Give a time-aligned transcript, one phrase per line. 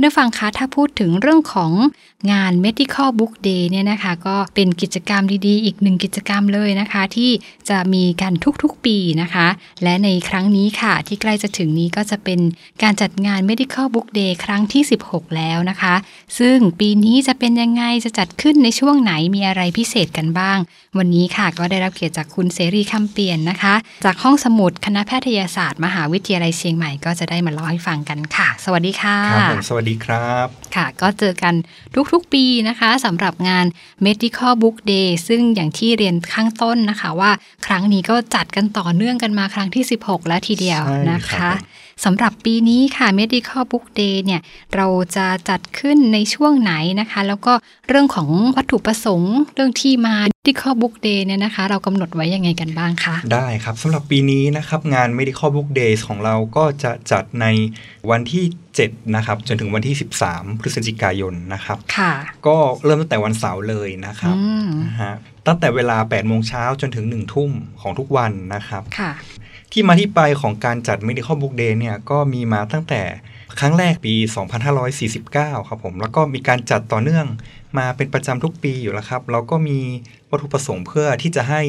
[0.00, 1.72] เนื้อฟังคะถ้าพูดถึงเรื่องของ
[2.32, 7.30] งาน medical book day เนี่ยนะคะก็เป็นกิจกรรมดีๆ อีกหนึ่งกิจกรรมเลยนะคะ ที่
[7.70, 8.32] จะมีกัน
[8.62, 9.46] ทุกๆปีนะคะ
[9.82, 12.40] และในครั้งนี้ค่ะ ที่ใกล้จะถึงนี้ก็จะเป็น
[12.82, 15.94] การจัดงาน medical book day ครั้งที่ 16 แล้วนะคะ
[16.38, 20.58] ซึ่งปีนี้จะเป็นยังไงจะจัดขึ้นในช่วงไหนมีอะไรพิเศษกันบ้าง
[20.98, 23.74] วันนี้ค่ะก็ได้รับเกียรติจากคุณเสรีคำเปลี่ยนนะคะ
[24.04, 30.46] จากห้องสมุดคณะแพทยศาสตร์ มหาวิทยาลัยเชียงใหม่ก็จะได้มาเล่าให้ฟังกันค่ะ สวัสดีค่ะครับผมสวัสดีครับ
[30.76, 31.54] ค่ะ ก็เจอกัน
[32.12, 33.66] ทุกๆปีนะคะสำหรับงาน
[34.06, 37.30] Medical Book Day ซึ่งอย่างที่เรียนข้างต้นนะคะว่า
[37.66, 41.56] ครั้งนี้ก็จัดกันต่อเนื่องกันมาครั้งที่ 16 แล้วทีเดียวใช่นะครัคะบ
[42.04, 44.40] สำหรับปีนี้ค่ะ Medical Book Day เนี่ย
[44.76, 44.86] เรา
[45.16, 47.52] จะจัดขึ้นในช่วงไหนนะคะ แล้วก็
[47.88, 57.46] เรื่องของวัตถุประสงค์เรื่องที่มา Medical Book Day เนี่ยนะคะ เรากำหนดไว้ยังไงกันบ้างคะ ได้ครับสำหรับปีนี้นะครับงาน Medical Book Days ของเราก็จะจัดใน
[58.10, 58.44] วันที่
[58.78, 59.94] 7 นะครับ จนถึงวันที่
[60.26, 62.12] 13 พฤศจิกายนนะครับค่ะ
[62.46, 65.14] ก็เริ่มตั้งแต่วันเสาร์เลยนะครับอืมนะฮะ
[65.46, 69.12] ตั้งแต่เวลา8โมงเช้าจนถึง 1 ทุ่มของทุกวันนะครับค่ะ
[69.72, 73.02] ที่มาที่ไปของการจัด Medical Book Day เนี่ยก็มีมาตั้งแต่
[73.60, 74.14] ครั้งแรกปี
[75.12, 77.26] 2549 ครับผม แล้วก็มีการจัดต่อเนื่อง
[77.78, 79.78] มาเป็นประจำทุกปีอยู่แล้วครับ เราก็มี
[80.30, 81.62] วัตถุประสงค์เพื่อที่จะให้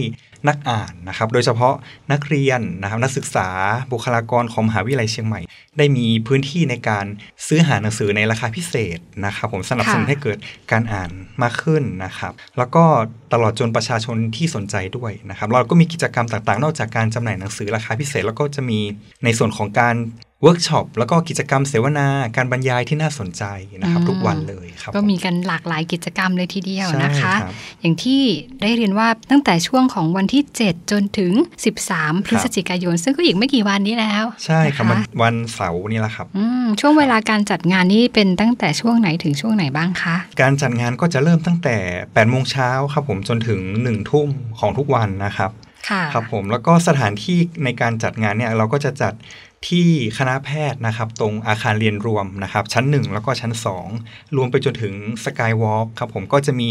[0.47, 1.73] นักอ่านนะครับ โดยเฉพาะ
[2.11, 3.47] นักเรียนนะครับนักศึกษา
[3.91, 5.41] บุคลากรของมหาวิทยาลัยเชียงใหม่
[5.77, 7.05] ได้มีพื้นที่ในการ
[7.47, 10.37] ซื้อหาหนังสือในราคาพิเศษนะครับ ผมสนับสนุนให้เกิด
[10.71, 11.11] การอ่าน
[11.43, 12.83] มากขึ้นนะครับ แล้วก็
[13.33, 18.79] ตลอดจนประชาชนที่สนใจด้วยนะครับ เราก็มีกิจกรรมต่างๆ นอกจากการจำหน่ายหนังสือราคาพิเศษ แล้วก็จะมี
[19.23, 19.95] ในส่วนของการ
[20.41, 23.43] เวิร์กช็อปแล้วก็กิจกรรมเสวนาการบรรยายที่น่าสนใจ
[23.81, 28.21] นะครับอืมทุกวันเลยครับก็ผมีกันหลากหลายกิจกรรมเลยทีเดียวใช่นะคะครับอย่างที่
[28.61, 31.33] ได้เรียนว่าตั้งแต่ช่วงของวันที่ 7 จนถึง
[31.79, 45.51] 13 พฤศจิกายน ซึ่งก็อีกไม่กี่วันนี้แล้ว ใช่ครับนะวันคะวันเสาร์นี่แหละครับอืมช่วงเวลาการจัดงานนี้เป็นตั้งแต่ช่วงไหนถึงช่วงไหนบ้างคะ การจัดงานก็จะเริ่มตั้งแต่8โมงเช้าครับผมจนถึง1ทุ่มของทุกวันนะครับ
[45.91, 49.13] ค่ะครับผมแล้วก็สถานที่ในการจัดงานเนี่ยเราก็จะจัด
[49.69, 53.51] ที่คณะแพทย์นะครับ ตรงอาคารเรียนรวมนะครับ ชั้น 1 แล้วก็ชั้น
[53.93, 54.93] 2 รวมไปจนถึง
[55.25, 56.69] สกายวอล์กครับผมก็จะมี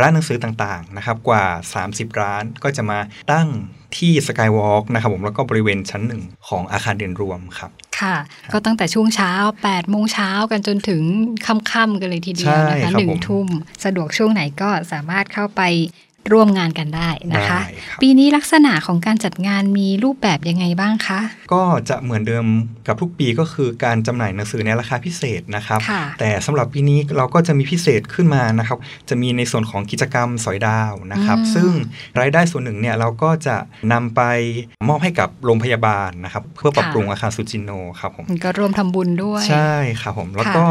[0.00, 1.44] ร้านหนังสือต่างๆนะครับกว่า
[1.84, 2.98] 30 ร้านก็จะมา
[3.32, 3.48] ตั้ง
[3.96, 8.16] ที่สกายวอล์กนะครับผมแล้วก็บริเวณชั้น 1 ของอาคารเรียนรวมครับค่ะ
[8.52, 9.32] ก็ตั้งแต่ช่วงเช้า
[9.64, 11.02] 8โมงเช้ากันจนถึง
[11.46, 13.48] ค่ำๆกันเลยทีเดียวนะใช่คะครับหนึ่งผมทุ่ม
[13.84, 15.62] สะดวกช่วงไหนก็สามารถเข้าไป
[16.32, 21.20] ร่วมงานกันได้นะคะได้ครับปีนี้ลักษณะของการจัดงานมีรูปแบบยังไงบ้างคะ
[21.52, 22.46] ก็จะเหมือนเดิม
[22.86, 31.70] กับทุกปีก็คือการจำหน่ายหนังสือในราคาพิเศษนะครับค่ะแต่สำหรับปีนี้เราก็จะมีพิเศษขึ้นมานะครับ จะมีในส่วนของกิจกรรมสอยดาวนะครับอืมซึ่ง
[32.20, 33.56] รายได้ส่วนหนึ่งเนี่ยเราก็จะ
[33.92, 34.22] นำไป
[34.88, 37.70] มอบให้กับโรงพยาบาลนะครับ เพื่อปรับปรุงอาคารสุจินโน
[38.00, 40.64] ครับผมมันก็ร่วมทำบุญด้วยใช่ครับผมแล้วก็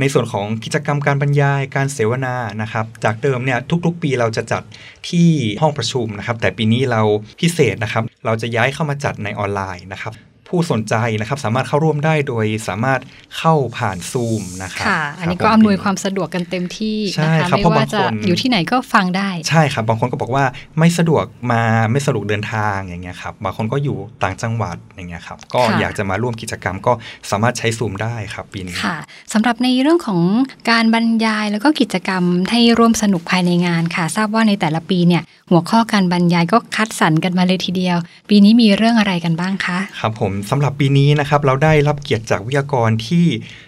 [0.00, 4.62] ในส่วนของกิจกรรมการบรรยายการเสวนานะครับ จากเดิมเนี่ยทุก ๆ ปีเราจะจัด
[5.08, 5.28] ที่
[5.62, 7.02] ห้องประชุมนะครับ แต่ปีนี้เรา
[7.40, 10.14] พิเศษนะครับ เราจะย้ายเข้ามาจัดในออนไลน์นะครับ
[10.48, 13.00] ผู้สนใจนะครับ สามารถเข้าร่วมได้โดยสามารถ
[13.38, 20.44] เข้าผ่านซูมนะครับค่ะ อันนี้ครับก็ผมอำนวยความสะดวกกันเต็มที่ใช่นะคะครับไม่เพราะว่าบางจะคนอยู่ที่ไหนก็ฟังได้ ใช่ครับ บางคนก็บอกว่า
[20.78, 21.62] ไม่สะดวกมา
[21.92, 26.92] ไม่สะดวกเดินทางอย่างเงี้ยครับ บางคนก็อยู่ต่างจังหวัดอย่างเงี้ยครับ ก็ค่ะอยากจะมาร่วมกิจกรรมก็
[27.30, 28.96] สามารถใช้ซูมได้ครับปีนี้ค่ะ
[29.32, 30.20] สำหรับในเรื่องของ
[30.70, 37.96] การบรรยายแล้วก็กิจกรรมให้ร่วมสนุกภายในงานค่ะ ทราบว่าในแต่ละปีเนี่ยหัวข้อการบรรยายก็คัดสรรกันมาเลยทีเดียว
[38.28, 43.26] ปีนี้มีเรื่องอะไรกันบ้างคะ ครับผมสำหรับปีนี้นะครับเราได้รับเกียรติจากวิทยากรที่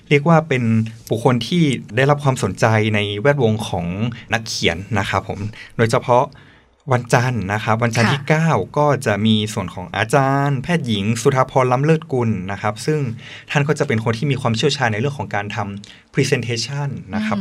[0.09, 0.63] เรียกว่าเป็น
[1.09, 1.63] บุคคลที่
[1.97, 2.65] ได้รับความสนใจ
[2.95, 3.87] ในแวดวงของ
[4.33, 5.41] นักเขียนนะครับผม
[5.77, 6.25] โดยเฉพาะ
[6.93, 13.01] วันจันทร์นะครับ วันจันทร์ค่ะที่ 9 ก็จะมีส่วนของอาจารย์ แพทย์หญิง สุธาพรล้ำเลิศกุลนะครับ ซึ่ง
[13.51, 17.39] ท่านก็จะเป็นคนที่มีความเชี่ยวชาญในเรื่องของการทำ presentation นะครับ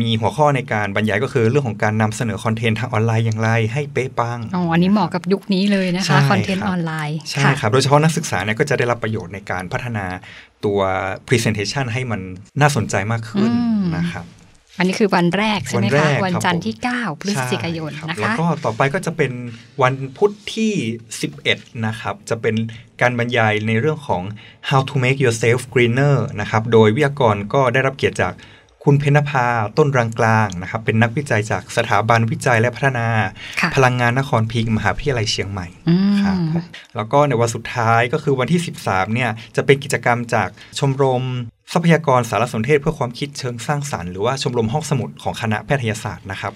[0.00, 10.06] มีหัวข้อในการบรรยายก็คือเรื่องของการนำเสนอคอนเทนต์ทางออนไลน์อย่างไรให้เป๊ะปังอ๋ออันนี้เหมาะกับยุคนี้เลยนะใช่คะคอนเทนต์ครับออนไลน์ใช่ครับโดยเฉพาะนักศึกษาเนี่ยก็จะได้รับประโยชน์ในการพัฒนา
[10.64, 10.78] ตัว
[11.28, 12.20] Presentation ให้มัน
[12.60, 14.26] น่าสนใจมากขึ้นอืมนะครับ
[14.78, 19.32] อันนี้คือวันแรกใช่ไหมวันแรคะกวันจันทครัร์บที่ 9 พฤศจิกายนใช่รับนะแล้วคะก็ต่อไปก็จะเป็น
[19.82, 20.72] วันพุธที่
[21.28, 22.54] 11 นะครับ จะเป็น
[23.00, 24.22] การบรรยายในเรื่องของ
[24.68, 28.34] how to make yourself greener นะครับ โดยวิทยากรก็ได้รับเกียรติจาก
[28.86, 29.46] คุณเพญนภา
[29.78, 33.08] ต้นรังกลางนะครับ เป็นนักวิจัยจากสถาบันวิจัยและพัฒนา
[33.60, 36.64] ค่ะพลังงานนครพิงค์มหาวิทยาลัยเชียงใหม่อืมครับผม
[36.96, 40.48] แล้วก็ในวันสุดท้ายก็คือวันที่ 13เนี่ยจะเป็นกิจกรรมจาก
[40.78, 41.24] ชมรม
[41.74, 46.52] ทรัพยากรสารสนเทศเพื่อความคิดเชิงสร้างสารรค์หรือว่าชมรมห้องสมุดของคณะแพทยศาสตร์นะครับ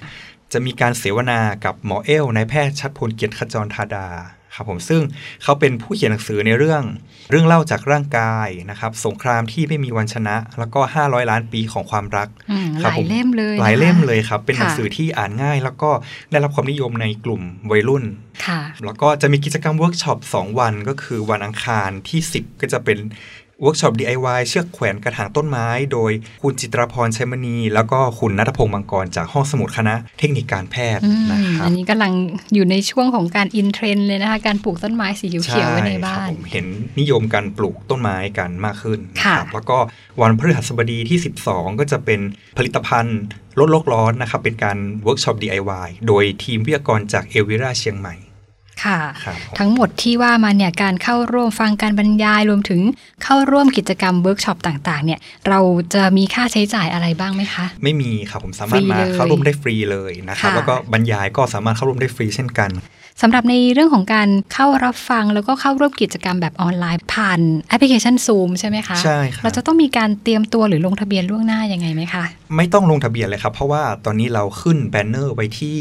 [0.52, 4.08] จะมีการเสวนากับหมอเอลนายแพทย์ชัดพลเกียรติขจรธาดา
[4.54, 5.02] ครับผมซึ่ง
[5.42, 6.82] เขาเป็นผู้เขียนหนังสือในเรื่อง
[7.30, 15.90] เรื่องเล่าจากร่างกายนะครับ สงครามที่ไม่มีวันชนะ แล้วก็ 500 ล้านปีของความรักอืมคหรับลายผมเล่มเลยหลายนะคะเล่มเลยครับเป็นหนังค่ะสือที่อ่านง่าย แล้วก็
[16.30, 18.04] ได้รับความนิยมในกลุ่มวัยรุ่น
[18.46, 22.98] ค่ะแล้วก็จะมีกิจกรรมเวิร์กช็อป2วันก็คือวันอังคารที่ 10 ก็จะเป็น
[23.62, 26.12] เวิร์กช็อป DIY เชือกแขวนกระถางต้นไม้ โดย
[26.42, 32.12] คุณจิตรพรชัยมณี แล้วก็คุณนัทพงศ์มังกรจากห้องสมุดคณะเทคนิคการแพทย์อืมนะครับอันนี้กำลัง
[32.54, 36.66] อยู่ในช่วงของการอินเทรนด์เลยนะคะ การปลูกต้นไม้สีเขียวๆไว้ในบ้านใช่ครับผมเห็น
[37.00, 39.78] นิยมการปลูกต้นไม้กันมากขึ้นนะคะครับแล้วก็
[40.20, 41.18] วันพฤหัสบดีที่
[41.48, 42.20] 12 ก็จะเป็น
[42.58, 43.20] ผลิตภัณฑ์
[43.58, 48.14] ลดโลกร้อนนะครับเป็นการเวิร์กช็อป DIY โดยทีมวิทยากรจากเอลวิราเชียงใหม่
[48.84, 52.80] ค่ะครับผมทั้งหมดที่ว่ามาเนี่ยการเข้าร่วมฟังการบรรยายรวมถึง
[53.24, 55.60] เข้าร่วมกิจกรรมเวิร์กช็อปต่างๆ เนี่ยเรา
[55.94, 62.72] จะมีค่าใช้จ่ายอะไรบ้างไหมคะ ไม่มีครับผมสามารถมาฟรีเลยเข้าร่วมได้ฟรีเลยนะครับค่ะแล้วก็บรรยายก็สามารถเข้าร่วมได้ฟรีเช่นกัน
[63.22, 72.24] สำหรับในเรื่องของการเข้ารับฟังแล้วก็เข้าร่วมกิจกรรมแบบออนไลน์ ผ่านแอปพลิเคชัน Zoom ใช่ไหมคะใช่ครับเราจะต้องมีการเตรียมตัวหรือลงทะเบียนล่วงหน้ายังไงไหมคะ
[72.56, 75.78] ไม่ต้องลงทะเบียนเลยครับ เพราะว่าตอนนี้เราขึ้นแบนเนอร์ไว้ที่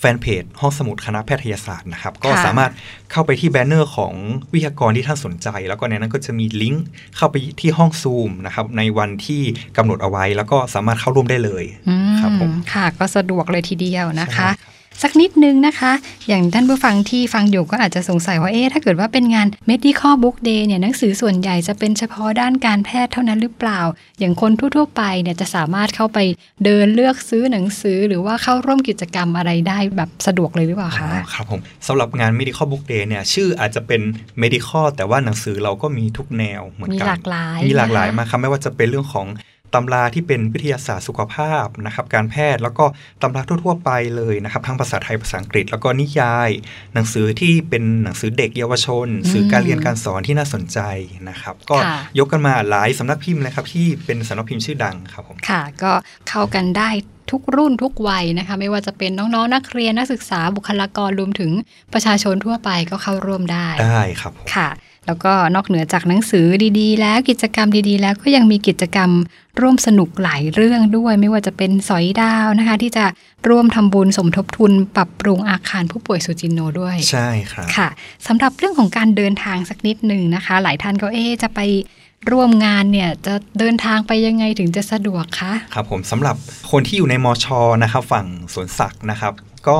[0.00, 2.70] แฟนเพจห้องสมุดคณะแพทยศาสตร์นะครับ ก็สามารถ
[3.12, 4.12] เข้าไปที่แบนเนอร์ของ
[4.52, 6.84] วิทยากรที่ท่านสนใจ แล้วก็ในนั้นก็จะมีลิงก์
[7.16, 9.42] เข้าไปที่ห้องซูมนะครับในวันที่
[9.76, 15.92] กำหนดเอาไว้ แล้วก็สามารถเข้าร่วมได้เลยอืมครับผมค่ะก็สะดวกเลยทีเดียวนะคะใช่ครับ สักนิดนึงนะคะ
[16.28, 23.80] อย่างท่านผู้ฟังที่ฟังอยู่ก็อาจจะสงสัยว่าเอ๊ะถ้าเกิดว่าเป็นงาน medical book day เนี่ยหนังสือส่วนใหญ่จะเป็นเฉพาะด้านการแพทย์เท่านั้นหรือเปล่า
[24.18, 26.18] อย่างคนทั่วๆไปเนี่ยจะสามารถเข้าไป
[26.64, 34.00] เดินเลือกซื้อหนังสือ หรือว่าเข้าร่วมกิจกรรมอะไรได้แบบสะดวกเลยหรือเปล่าคะอ๋อครับผมสำหรับงาน medical book day เนี่ยชื่ออาจจะเป็น
[34.42, 39.26] medical แต่ว่าหนังสือเราก็มีทุกแนวเหมือนกันมีหลากหลายมีหลากหลายนะคะมากครับไม่ว่าจะเป็นเรื่องของ
[39.74, 42.84] ตำราที่เป็นวิทยาศาสตร์สุขภาพนะครับการแพทย์แล้วก็
[43.22, 46.50] ตำราทั่วๆไปเลยนะครับทั้งภาษาไทยภาษาอังกฤษ แล้วก็นิยาย
[46.94, 50.80] หนังสือที่เป็นหนังสือเด็กเยาวชน สื่อการเรียนการสอนที่น่าสนใจ
[51.28, 55.92] นะครับ ก็ค่ะยกกันมาหลายสำนักพิมพ์เลยครับที่เป็นสำนักพิมพ์ชื่อดังครับผมค่ะ ก็
[56.28, 56.90] เข้ากันได้
[57.30, 61.50] ทุกรุ่นทุกวัยนะคะ ไม่ว่าจะเป็นน้องๆนักเรียนนักศึกษาบุคลากรรวมถึง
[61.92, 64.68] ประชาชนทั่วไปก็เข้าร่วมได้ได้ครับผมค่ะ
[65.06, 66.46] แล้วก็นอกเหนือจากหนังสือ
[66.78, 69.10] ดีๆ แล้วกิจกรรมดีๆ แล้วก็ยังมีกิจกรรม
[69.60, 73.04] ร่วมสนุกหลายเรื่องด้วย ไม่ว่าจะเป็นสอยดาวนะคะ ที่จะ
[73.48, 77.88] ร่วมทำบุญสมทบทุน ปรับปรุงอาคารผู้ป่วยสุจินโนด้วย ใช่ครับค่ะ
[78.26, 81.60] สำหรับเรื่องของการเดินทางสักนิดหนึ่งนะคะ หลายท่านก็เอ๊ะจะไป
[82.30, 86.36] ร่วมงานเนี่ยจะเดินทางไปยังไงถึงจะสะดวกคะครับผมสำหรับ
[86.70, 89.32] คนที่อยู่ในมอชอนะครับฝั่งสวนสัตว์นะครับ
[89.68, 89.78] ก็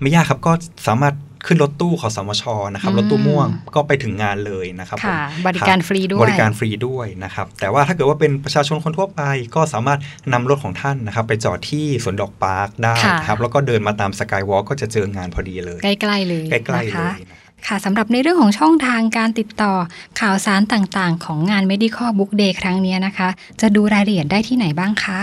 [0.00, 0.52] ไม่ยากครับก็
[0.86, 1.14] สามารถ
[1.46, 2.44] ขึ้นรถตู้ของสมช
[2.74, 9.22] นะครับอืมรถตู้ม่วงก็ไปถึงงานเลยนะครับผมค่ะบริการคฟรีด้วบยริการฟรีด้วยนะครับแต่ว่าถ้าเกิดว่าเป็นประชาชนคนทั่วไป
[9.54, 9.98] ก็สามารถ
[10.32, 19.72] นำรถของท่านนะครับไปจอดที่สวนดอกปาร์คได้ค่ะนะครับแล้วก็เดินมาตามสกายวอล์กก็จะเจองานพอดีเลย ใกล้ๆเลยใกล้ๆนะเลคะยนะครับค่ะสำหรับในเรื่องของช่องทางการติดต่อ
[20.20, 23.28] ข่าวสารต่างๆ ของงาน Medical Book Day ครั้งนี้นะคะ
[23.60, 25.20] จะดูรายละเอียดได้ที่ไหนบ้างคะ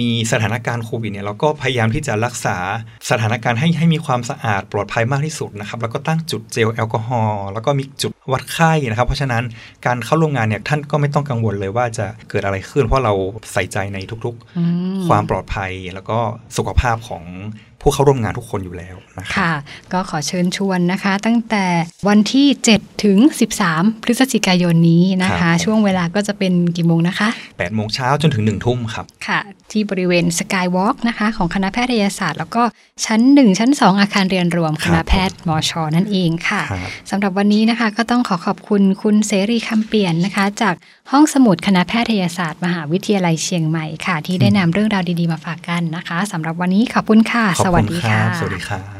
[0.00, 2.56] มีสถานการณ์โควิดเนี่ยเราก็พยายามที่จะรักษา
[3.10, 9.44] สถานการณ์ให้ให้มีความสะอาดปลอดภัยมากที่สุดนะครับ แล้วก็ตั้งจุดเจลแอลกอฮอล์แล้วก็มีจุดวัดไข้นะครับ เพราะฉะนั้น
[9.86, 13.14] การเข้าร่วมงานเนี่ยท่านก็ไม่ต้องกังวลเลยว่าจะเกิดอะไรขึ้น เพราะเรา
[13.52, 14.62] ใส่ใจในทุกอื
[14.96, 16.18] มๆความปลอดภัยแล้วก็
[16.56, 17.24] สุขภาพของ
[17.82, 19.52] ผู้เข้าร่วมงานทุกคนอยู่แล้วนะครับค่ะ
[19.92, 21.64] ก็ขอเชิญชวนนะคะ ตั้งแต่
[22.08, 23.18] วันที่ 7 ถึง
[23.60, 32.62] 13 พฤศจิกายนนี้นะครัคะบช่วงเวลาก็จะเป็นกี่โมงนะคะ8โมงเช้าจนถึง 1 ทุ่มครับ ค่ะ ที่บริเวณสกายวอล์กนะคะ ของคณะแพทยศาสตร์ แล้วก็
[33.04, 40.74] ชั้น 1 ชั้น 2 อาคารเรียนรวมคครับณะแพทย์มชนั่นเองค่ะครับสำหรับวันนี้นะคะก็ต้องขอขอบคุณคุณเสรีคำเปลี่ยนนะคะ จาก
[41.10, 48.80] ห้องสมุดคณะแพทยศาสตร์ มหาวิทยาลัยเชียงใหม่ค่ะ ที่ได้นำเรื่องราวดีๆมาฝากกันนะคะสำหรับวันนี้ขอบคุณค่ะขอบสคุณวัสดีครัค่ะบสวัสดีครั